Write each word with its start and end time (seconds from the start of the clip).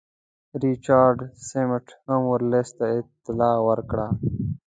ریچارډ 0.63 1.17
سمیت 1.49 1.87
هم 2.07 2.21
ورلسټ 2.31 2.71
ته 2.79 2.85
اطلاع 3.01 3.57
ورکړه. 3.67 4.07